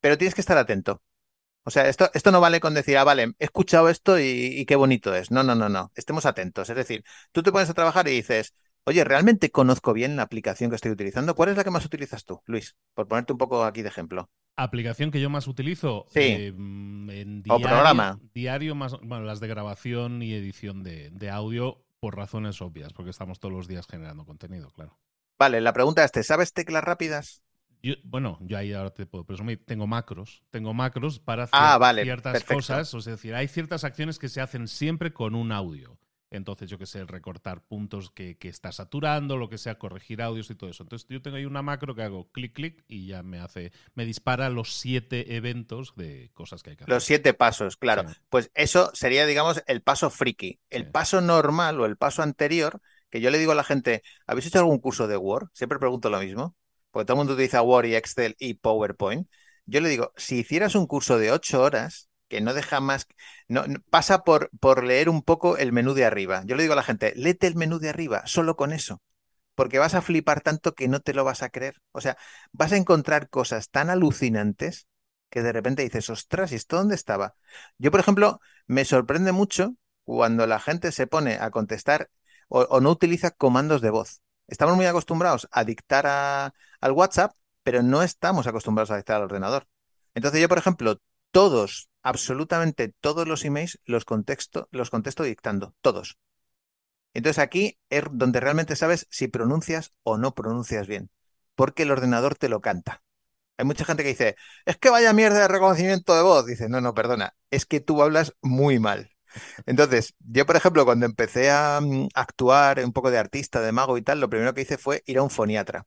[0.00, 1.02] pero tienes que estar atento.
[1.64, 4.66] O sea, esto, esto no vale con decir, ah, vale, he escuchado esto y, y
[4.66, 5.30] qué bonito es.
[5.30, 5.92] No, no, no, no.
[5.94, 6.68] Estemos atentos.
[6.70, 10.70] Es decir, tú te pones a trabajar y dices, oye, ¿realmente conozco bien la aplicación
[10.70, 11.34] que estoy utilizando?
[11.34, 12.76] ¿Cuál es la que más utilizas tú, Luis?
[12.94, 14.30] Por ponerte un poco aquí de ejemplo.
[14.56, 16.20] Aplicación que yo más utilizo sí.
[16.20, 18.20] Eh, en diario, o programa.
[18.34, 23.38] Diario más, bueno, las de grabación y edición de, audio por razones obvias, porque estamos
[23.38, 24.98] todos los días generando contenido, claro.
[25.38, 27.42] Vale, la pregunta es, ¿te sabes teclas rápidas?
[28.04, 32.44] bueno, yo ahí ahora te puedo presumir, tengo macros, tengo macros para ah, hacer ciertas
[32.44, 35.98] cosas, es decir, hay ciertas acciones que se hacen siempre con un audio.
[36.32, 40.50] Entonces, yo qué sé, recortar puntos que, que, está saturando, lo que sea, corregir audios
[40.50, 40.82] y todo eso.
[40.82, 44.06] Entonces, yo tengo ahí una macro que hago clic, clic y ya me hace, me
[44.06, 46.94] dispara los siete eventos de cosas que hay que hacer.
[46.94, 48.06] Los siete pasos, claro.
[48.30, 50.58] Pues eso sería, digamos, el paso friki.
[50.70, 54.46] El paso normal o el paso anterior, que yo le digo a la gente, ¿habéis
[54.46, 55.50] hecho algún curso de Word?
[55.52, 56.56] Siempre pregunto lo mismo,
[56.90, 59.28] porque todo el mundo utiliza Word y Excel y PowerPoint.
[59.66, 63.08] Yo le digo, si hicieras un curso de ocho horas, que no deja más,
[63.46, 66.42] no, pasa por, por leer un poco el menú de arriba.
[66.46, 69.02] Yo le digo a la gente, léete el menú de arriba, solo con eso,
[69.54, 71.82] porque vas a flipar tanto que no te lo vas a creer.
[71.92, 72.16] O sea,
[72.52, 74.86] vas a encontrar cosas tan alucinantes
[75.28, 77.34] que de repente dices, ostras, ¿y esto dónde estaba?
[77.76, 82.08] Yo, por ejemplo, me sorprende mucho cuando la gente se pone a contestar
[82.48, 84.22] o, no utiliza comandos de voz.
[84.48, 89.68] Estamos muy acostumbrados a dictar al WhatsApp, pero no estamos acostumbrados a dictar al ordenador.
[90.14, 90.98] Entonces yo, por ejemplo,
[91.30, 96.18] todos, absolutamente todos los emails los, contexto, los contesto dictando, todos.
[97.14, 101.10] Entonces aquí es donde realmente sabes si pronuncias o no pronuncias bien,
[101.54, 103.02] porque el ordenador te lo canta.
[103.58, 106.46] Hay mucha gente que dice, es que vaya mierda de reconocimiento de voz.
[106.46, 109.10] Dice, no, no, perdona, es que tú hablas muy mal.
[109.66, 113.98] Entonces, yo, por ejemplo, cuando empecé a mm, actuar un poco de artista, de mago
[113.98, 115.86] y tal, lo primero que hice fue ir a un foniatra.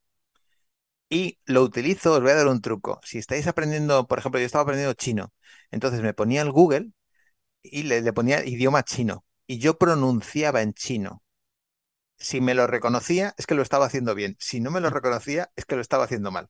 [1.10, 3.00] Y lo utilizo, os voy a dar un truco.
[3.04, 5.34] Si estáis aprendiendo, por ejemplo, yo estaba aprendiendo chino,
[5.72, 6.92] entonces me ponía el Google
[7.64, 11.24] y le, ponía idioma chino y yo pronunciaba en chino.
[12.18, 14.38] Si me lo reconocía, es que lo estaba haciendo bien.
[14.40, 16.50] Si no me lo reconocía, es que lo estaba haciendo mal.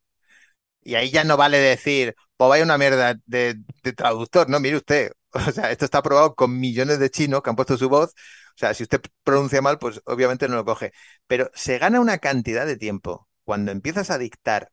[0.82, 4.78] Y ahí ya no vale decir, pues vaya una mierda de, de, traductor, no, mire
[4.78, 5.12] usted.
[5.36, 8.12] O sea, esto está probado con millones de chinos que han puesto su voz.
[8.12, 10.94] O sea, si usted pronuncia mal, pues obviamente no lo coge.
[11.28, 14.72] Pero se gana una cantidad de tiempo cuando empiezas a dictar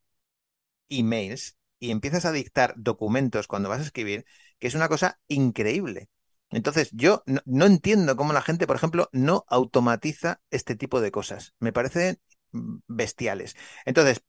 [0.88, 4.24] emails y empiezas a dictar documentos cuando vas a escribir,
[4.58, 6.08] que es una cosa increíble.
[6.50, 11.54] Entonces, yo no, entiendo cómo la gente, por ejemplo, no automatiza este tipo de cosas.
[11.60, 12.20] Me parecen
[12.52, 13.56] mm, bestiales.
[13.86, 14.22] Entonces,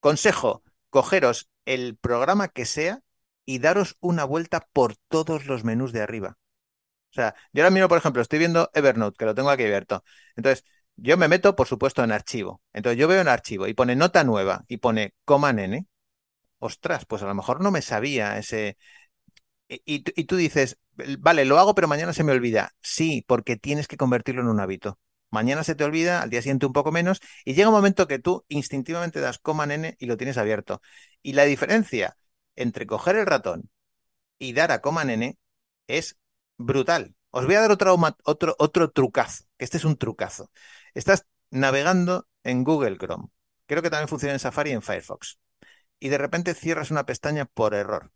[0.00, 3.00] consejo, cogeros el programa que sea
[3.44, 6.36] y daros una vuelta por todos los menús de arriba.
[7.10, 10.04] O sea, yo ahora mismo, por ejemplo, estoy viendo Evernote, que lo tengo aquí abierto.
[10.36, 10.64] Entonces,
[10.96, 12.62] yo me meto, por supuesto, en archivo.
[12.72, 15.86] Entonces, yo veo en archivo y pone nota nueva y pone coma nene.
[16.58, 18.76] Ostras, pues a lo mejor no me sabía ese.
[19.68, 20.78] Y, y tú dices,
[21.18, 22.72] vale, lo hago, pero mañana se me olvida.
[22.82, 24.98] Sí, porque tienes que convertirlo en un hábito.
[25.30, 28.18] Mañana se te olvida, al día siguiente un poco menos, y llega un momento que
[28.18, 30.82] tú instintivamente das coma nene y lo tienes abierto.
[31.22, 32.16] Y la diferencia
[32.54, 33.70] entre coger el ratón
[34.38, 35.38] y dar a coma nene
[35.86, 36.18] es
[36.58, 37.14] brutal.
[37.30, 40.50] Os voy a dar otro, otro, otro trucazo, que este es un trucazo.
[40.94, 43.28] Estás navegando en Google Chrome.
[43.66, 45.38] Creo que también funciona en Safari y en Firefox.
[45.98, 48.12] Y de repente cierras una pestaña por error.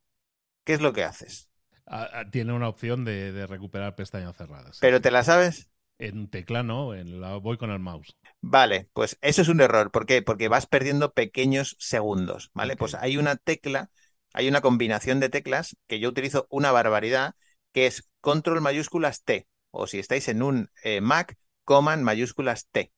[0.64, 1.48] ¿Qué es lo que haces?
[1.86, 4.78] Ah, ah, tiene una opción de, recuperar pestañas cerradas.
[4.80, 5.70] ¿Pero te la sabes?
[5.98, 8.14] En tecla no, en la, voy con el mouse.
[8.42, 9.90] Vale, pues eso es un error.
[9.90, 10.20] ¿Por qué?
[10.20, 12.76] Porque vas perdiendo pequeños segundos, ¿vale?
[12.76, 13.90] Pues hay una tecla,
[14.34, 17.34] hay una combinación de teclas que yo utilizo una barbaridad,
[17.72, 22.94] que es control mayúsculas T, o si estáis en un eh, Mac, coman mayúsculas T.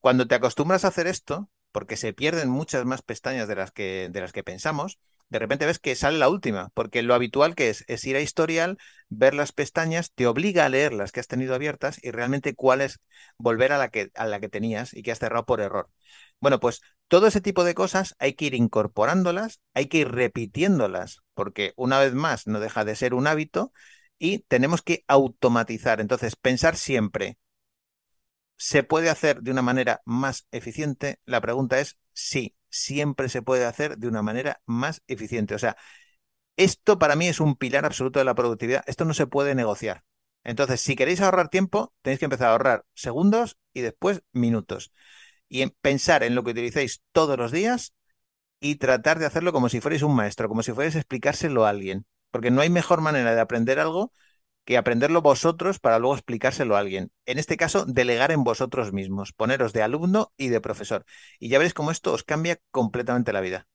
[0.00, 4.08] Cuando te acostumbras a hacer esto, porque se pierden muchas más pestañas de las que,
[4.10, 4.98] de las que pensamos,
[5.30, 8.20] de repente ves que sale la última, porque lo habitual que es es ir a
[8.20, 12.54] historial, ver las pestañas, te obliga a leer las que has tenido abiertas y realmente
[12.54, 13.00] cuál es
[13.38, 15.90] volver a la que, a la que tenías y que has cerrado por error.
[16.40, 21.20] Bueno, pues todo ese tipo de cosas hay que ir incorporándolas, hay que ir repitiéndolas,
[21.34, 23.72] porque una vez más no deja de ser un hábito
[24.18, 26.00] y tenemos que automatizar.
[26.00, 27.38] Entonces, pensar siempre,
[28.56, 31.20] ¿se puede hacer de una manera más eficiente?
[31.24, 35.54] La pregunta es sí siempre se puede hacer de una manera más eficiente.
[35.54, 35.76] O sea,
[36.56, 38.84] esto para mí es un pilar absoluto de la productividad.
[38.86, 40.04] Esto no se puede negociar.
[40.44, 44.92] Entonces, si queréis ahorrar tiempo, tenéis que empezar a ahorrar segundos y después minutos.
[45.48, 47.94] Y en pensar en lo que utilicéis todos los días
[48.60, 52.06] y tratar de hacerlo como si fuerais un maestro, como si fuerais explicárselo a alguien.
[52.30, 54.12] Porque no hay mejor manera de aprender algo
[54.64, 57.10] que aprenderlo vosotros para luego explicárselo a alguien.
[57.26, 61.04] En este caso, delegar en vosotros mismos, poneros de alumno y de profesor.
[61.38, 63.66] Y ya veréis cómo esto os cambia completamente la vida.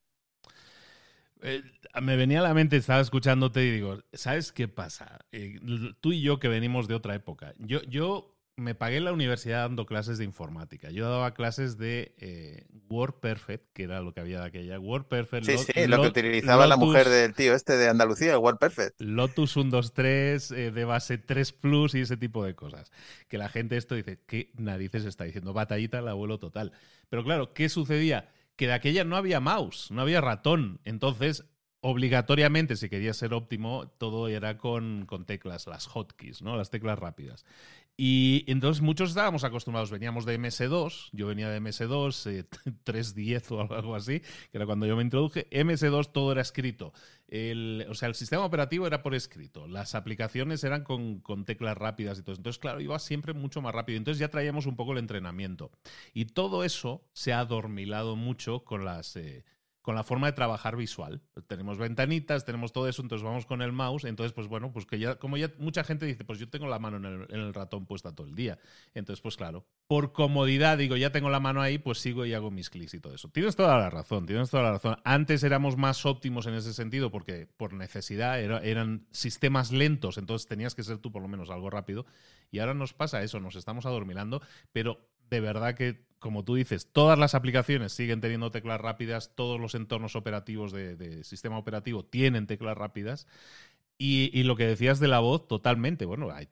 [1.42, 1.64] Eh,
[2.02, 5.20] me venía a la mente, estaba escuchándote y digo, ¿sabes qué pasa?
[5.32, 5.60] Eh,
[6.02, 7.54] tú y yo que venimos de otra época.
[7.58, 10.92] Yo, yo me pagué la universidad dando clases de informática.
[10.92, 14.80] Yo daba clases de eh, WordPerfect, que era lo que había de aquella.
[14.80, 15.46] WordPerfect.
[15.46, 19.00] Sí, sí, lo que utilizaba la mujer del tío este de Andalucía, WordPerfect.
[19.00, 22.92] Lotus 123, eh, de base 3 Plus y ese tipo de cosas.
[23.28, 25.54] Que la gente esto dice, ¿qué narices está diciendo?
[25.54, 26.74] Batallita el abuelo total.
[27.10, 28.30] Pero claro, ¿qué sucedía?
[28.56, 30.82] Que de aquella no había mouse, no había ratón.
[30.84, 31.46] Entonces
[31.82, 36.58] obligatoriamente, si quería ser óptimo, todo era con, con, teclas, las hotkeys, ¿no?
[36.58, 37.46] Las teclas rápidas.
[38.02, 42.48] Y entonces muchos estábamos acostumbrados, veníamos de MS2, yo venía de MS2,
[42.86, 45.50] 3.10 o algo así, que era cuando yo me introduje.
[45.50, 46.94] MS2 todo era escrito.
[47.28, 49.68] El, o sea, el sistema operativo era por escrito.
[49.68, 52.38] Las aplicaciones eran con, con, teclas rápidas y todo.
[52.38, 53.98] Entonces, claro, iba siempre mucho más rápido.
[53.98, 55.70] Entonces ya traíamos un poco el entrenamiento.
[56.14, 59.18] Y todo eso se ha adormilado mucho con las...
[59.18, 59.44] Eh,
[59.90, 61.20] con la forma de trabajar visual.
[61.48, 65.00] Tenemos ventanitas, tenemos todo eso, entonces vamos con el mouse, entonces pues bueno, pues que
[65.00, 68.14] ya, como ya mucha gente dice, pues yo tengo la mano en el, ratón puesta
[68.14, 68.60] todo el día.
[68.94, 72.52] Entonces pues claro, por comodidad digo, ya tengo la mano ahí, pues sigo y hago
[72.52, 73.30] mis clics y todo eso.
[73.30, 74.98] Tienes toda la razón, tienes toda la razón.
[75.06, 80.76] Antes éramos más óptimos en ese sentido porque por necesidad eran sistemas lentos, entonces tenías
[80.76, 82.06] que ser tú por lo menos algo rápido.
[82.52, 84.40] Y ahora nos pasa eso, nos estamos adormilando,
[84.72, 89.60] pero de verdad que, como tú dices, todas las aplicaciones siguen teniendo teclas rápidas, todos
[89.60, 93.28] los entornos operativos de, sistema operativo tienen teclas rápidas.
[94.02, 96.06] Y, lo que decías de la voz, totalmente.
[96.06, 96.48] Bueno, hay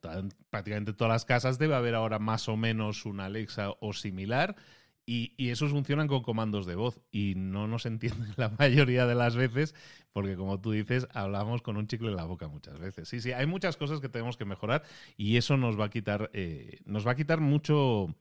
[0.50, 4.58] prácticamente todas las casas debe haber ahora más o menos una Alexa o similar.
[5.06, 9.38] Y, esos funcionan con comandos de voz y no nos entienden la mayoría de las
[9.38, 9.74] veces
[10.18, 13.08] porque como tú dices, hablamos con un chicle en la boca muchas veces.
[13.08, 14.82] Sí, sí, hay muchas cosas que tenemos que mejorar
[15.16, 18.16] y eso nos va a quitar, eh, nos va a quitar mucho...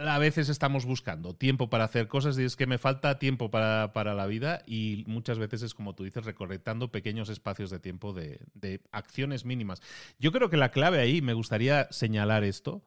[0.00, 4.14] A veces estamos buscando tiempo para hacer cosas y es que me falta tiempo para,
[4.14, 8.40] la vida y muchas veces es como tú dices, recorrectando pequeños espacios de tiempo de,
[8.54, 9.80] de acciones mínimas.
[10.18, 12.82] Yo creo que la clave ahí, me gustaría señalar esto,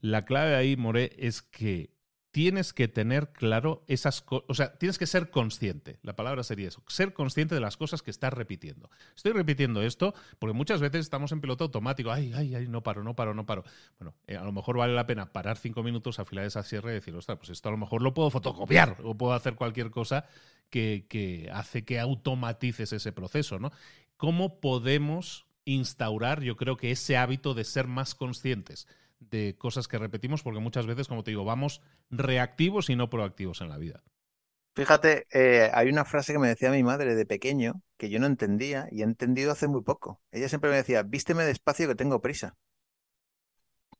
[0.00, 1.90] la clave ahí, More, es que
[2.32, 6.68] tienes que tener claro esas cosas, o sea, tienes que ser consciente, la palabra sería
[6.68, 8.90] eso, ser consciente de las cosas que estás repitiendo.
[9.14, 13.04] Estoy repitiendo esto porque muchas veces estamos en piloto automático, ay, ay, ay, no paro,
[13.04, 13.64] no paro, no paro.
[13.98, 16.94] Bueno, eh, a lo mejor vale la pena parar cinco minutos, afilar esa sierra y
[16.94, 20.24] decir, ostras, pues esto a lo mejor lo puedo fotocopiar o puedo hacer cualquier cosa
[20.70, 23.70] que, que hace que automatices ese proceso, ¿no?
[24.22, 28.86] cómo podemos instaurar, yo creo que ese hábito de ser más conscientes
[29.30, 33.60] de cosas que repetimos, porque muchas veces, como te digo, vamos reactivos y no proactivos
[33.60, 34.02] en la vida.
[34.74, 38.26] Fíjate, eh, hay una frase que me decía mi madre de pequeño que yo no
[38.26, 40.22] entendía y he entendido hace muy poco.
[40.30, 42.56] Ella siempre me decía, vísteme despacio que tengo prisa.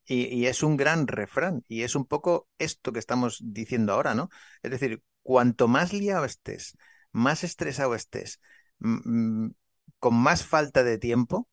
[0.05, 4.29] Y, es un gran refrán y es un poco esto que estamos diciendo ahora, ¿no?
[4.61, 6.77] Es decir, cuanto más liado estés,
[7.13, 8.41] más estresado estés,
[8.79, 11.47] con más falta de tiempo,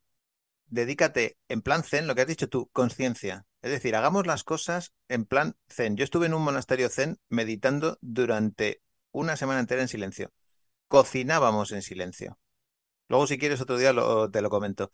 [0.67, 3.47] dedícate en plan zen, lo que has dicho tú, conciencia.
[3.63, 5.97] Es decir, hagamos las cosas en plan zen.
[5.97, 10.33] Yo estuve en un monasterio zen meditando durante una semana entera en silencio.
[10.89, 12.39] Cocinábamos en silencio.
[13.09, 13.93] Luego, si quieres, otro día
[14.33, 14.91] te lo comento.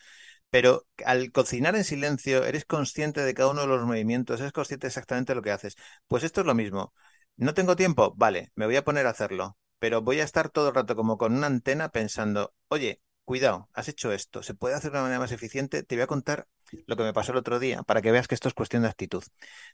[0.50, 4.86] Pero al cocinar en silencio, eres consciente de cada uno de los movimientos, eres consciente
[4.88, 5.76] exactamente de lo que haces.
[6.08, 6.94] Pues esto es lo mismo.
[7.36, 10.68] No tengo tiempo, vale, me voy a poner a hacerlo, pero voy a estar todo
[10.70, 14.92] el rato como con una antena pensando, oye, cuidado, has hecho esto, se puede hacer
[14.92, 15.82] de una manera más eficiente.
[15.82, 16.48] Te voy a contar
[16.86, 18.88] lo que me pasó el otro día para que veas que esto es cuestión de
[18.88, 19.22] actitud.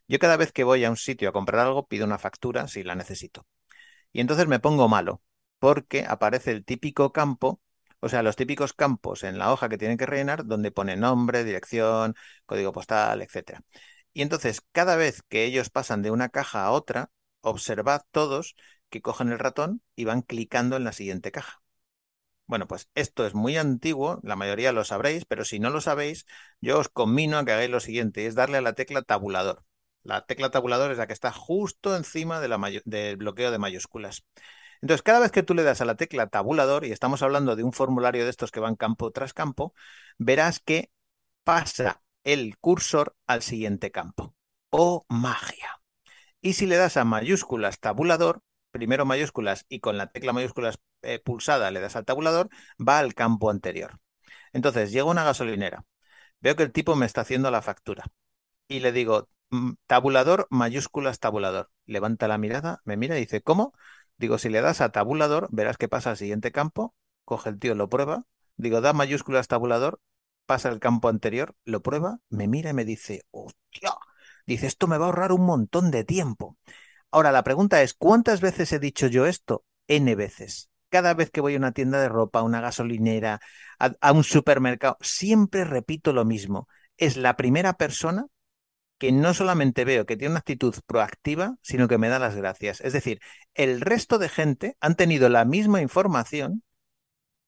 [0.08, 2.82] Yo cada vez que voy a un sitio a comprar algo, pido una factura si
[2.82, 3.46] la necesito.
[4.12, 5.22] Y entonces me pongo malo,
[5.58, 7.60] porque aparece el típico campo,
[8.00, 11.44] o sea, los típicos campos en la hoja que tienen que rellenar, donde pone nombre,
[11.44, 12.14] dirección,
[12.46, 13.62] código postal, etc.
[14.12, 17.10] Y entonces, cada vez que ellos pasan de una caja a otra,
[17.42, 18.56] observad todos
[18.90, 21.61] que cogen el ratón y van clicando en la siguiente caja.
[22.52, 26.26] Bueno, pues esto es muy antiguo, la mayoría lo sabréis, pero si no lo sabéis,
[26.60, 29.64] yo os conmino a que hagáis lo siguiente, es darle a la tecla tabulador.
[30.02, 34.26] La tecla tabulador es la que está justo encima del bloqueo de mayúsculas.
[34.82, 37.64] Entonces, cada vez que tú le das a la tecla tabulador, y estamos hablando de
[37.64, 39.72] un formulario de estos que van campo tras campo,
[40.18, 40.90] verás que
[41.44, 44.34] pasa el cursor al siguiente campo.
[44.68, 45.80] ¡Oh, magia!
[46.42, 51.20] Y si le das a mayúsculas tabulador, primero mayúsculas y con la tecla mayúsculas eh,
[51.20, 52.48] pulsada le das al tabulador,
[52.80, 54.00] va al campo anterior.
[54.52, 55.84] Entonces, llego una gasolinera,
[56.40, 58.04] veo que el tipo me está haciendo la factura
[58.68, 61.70] y le digo, Mm, tabulador, mayúsculas, tabulador.
[61.84, 63.74] Levanta la mirada, me mira y dice, ¿cómo?
[64.16, 66.94] Digo, si le das a tabulador, verás que pasa al siguiente campo,
[67.26, 68.24] coge el tío, lo prueba.
[68.56, 70.00] Digo, da mayúsculas, tabulador,
[70.46, 73.92] pasa al campo anterior, lo prueba, me mira y me dice, hostia,
[74.46, 76.56] dice, esto me va a ahorrar un montón de tiempo.
[77.12, 79.64] Ahora, la pregunta es, ¿cuántas veces he dicho yo esto?
[79.86, 80.70] N veces.
[80.88, 83.40] Cada vez que voy a una tienda de ropa, a una gasolinera,
[83.78, 86.68] a un supermercado, siempre repito lo mismo.
[86.96, 88.26] Es la primera persona
[88.98, 92.80] que no solamente veo que tiene una actitud proactiva, sino que me da las gracias.
[92.82, 93.20] Es decir,
[93.54, 96.62] el resto de gente han tenido la misma información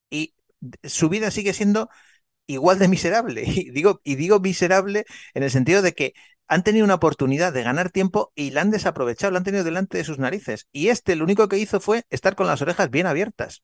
[0.09, 0.35] y
[0.83, 1.89] su vida sigue siendo
[2.47, 3.43] igual de miserable.
[3.47, 6.13] Y digo, y digo miserable en el sentido de que
[6.47, 9.97] han tenido una oportunidad de ganar tiempo y la han desaprovechado, la han tenido delante
[9.97, 10.67] de sus narices.
[10.71, 13.63] Y este lo único que hizo fue estar con las orejas bien abiertas.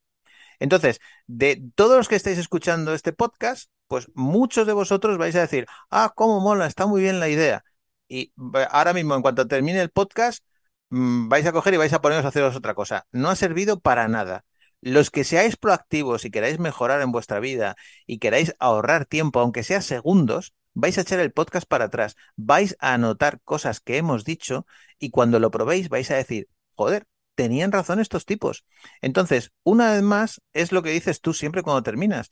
[0.59, 5.41] Entonces, de todos los que estáis escuchando este podcast, pues muchos de vosotros vais a
[5.41, 7.63] decir, ah, cómo mola, está muy bien la idea
[8.11, 8.33] y
[8.71, 10.43] ahora mismo, en cuanto termine el podcast,
[10.89, 13.07] mm, vais a coger y vais a poneros a haceros otra cosa.
[13.11, 14.45] No ha servido para nada.
[14.81, 19.63] Los que seáis proactivos y queráis mejorar en vuestra vida y queráis ahorrar tiempo, aunque
[19.63, 24.23] sea segundos, vais a echar el podcast para atrás, vais a anotar cosas que hemos
[24.23, 24.65] dicho
[24.99, 28.65] y cuando lo probéis vais a decir, joder, tenían razón estos tipos.
[29.01, 32.31] Entonces, una vez más, es lo que dices tú siempre cuando terminas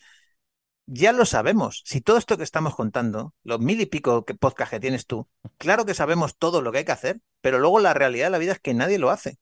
[0.91, 1.83] ya lo sabemos.
[1.85, 5.29] Si todo esto que estamos contando, los mil y pico que podcast que tienes tú,
[5.57, 8.37] claro que sabemos todo lo que hay que hacer, pero luego la realidad de la
[8.39, 9.37] vida es que nadie lo hace.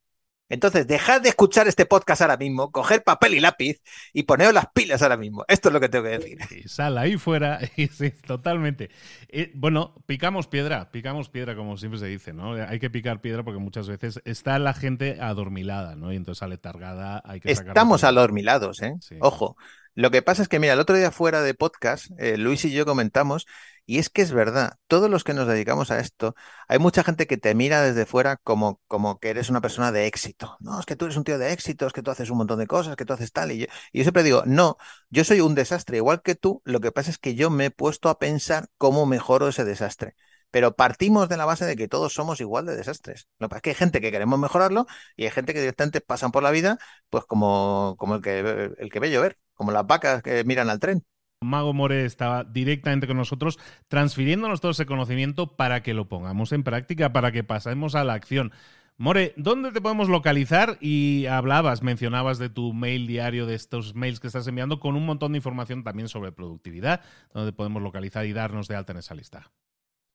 [0.49, 3.81] Entonces, dejad de escuchar este podcast ahora mismo, coger papel y lápiz
[4.13, 5.43] y poneros las pilas ahora mismo.
[5.47, 6.37] Esto es lo que tengo que decir.
[6.51, 7.59] Y sal ahí fuera,
[7.91, 8.89] sí, totalmente.
[9.27, 12.53] Eh, bueno, picamos piedra, picamos piedra, como siempre se dice, ¿no?
[12.53, 16.13] Hay que picar piedra porque muchas veces está la gente adormilada, ¿no?
[16.13, 18.95] Y entonces sale targada, hay que Estamos adormilados, ¿eh?
[19.19, 19.57] Ojo.
[19.95, 22.71] Lo que pasa es que, mira, el otro día fuera de podcast, eh, Luis y
[22.71, 23.47] yo comentamos,
[23.87, 26.35] y es que es verdad, todos los que nos dedicamos a esto,
[26.67, 30.05] hay mucha gente que te mira desde fuera como, como que eres una persona de
[30.07, 30.57] éxito.
[30.59, 32.59] No, es que tú eres un tío de éxito, es que tú haces un montón
[32.59, 33.51] de cosas, que tú haces tal.
[33.51, 34.77] Y yo, y yo siempre digo, no,
[35.09, 37.71] yo soy un desastre, igual que tú, lo que pasa es que yo me he
[37.71, 40.15] puesto a pensar cómo mejoro ese desastre
[40.51, 43.27] pero partimos de la base de que todos somos igual de desastres.
[43.37, 46.01] Lo que pasa es que hay gente que queremos mejorarlo y hay gente que directamente
[46.01, 46.77] pasan por la vida
[47.09, 50.79] pues como, como el, que, el que ve llover como las vacas que miran al
[50.79, 51.05] tren.
[51.41, 56.63] Mago More estaba directamente con nosotros transfiriéndonos todo ese conocimiento para que lo pongamos en
[56.63, 58.51] práctica, para que pasemos a la acción.
[58.97, 60.77] More, ¿dónde te podemos localizar?
[60.81, 65.05] Y hablabas, mencionabas de tu mail diario, de estos mails que estás enviando, con un
[65.05, 69.13] montón de información también sobre productividad, donde podemos localizar y darnos de alta en esa
[69.13, 69.51] lista.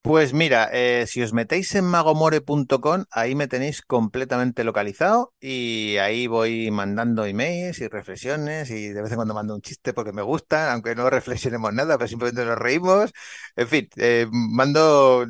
[0.03, 6.27] Pues mira, eh, si os metéis en magomore.com, ahí me tenéis completamente localizado y ahí
[6.27, 10.23] voy mandando emails y reflexiones y de vez en cuando mando un chiste porque me
[10.23, 13.13] gustan, aunque no reflexionemos nada, pero simplemente nos reímos.
[13.55, 15.25] En fin, eh, mando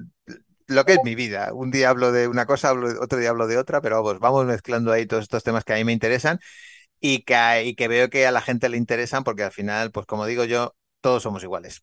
[0.68, 1.52] lo que es mi vida.
[1.52, 4.90] Un día hablo de una cosa, otro día hablo de otra, pero vamos, vamos mezclando
[4.92, 6.38] ahí todos estos temas que a mí me interesan
[7.00, 10.06] y que, y que veo que a la gente le interesan porque al final, pues
[10.06, 11.82] como digo yo, todos somos iguales.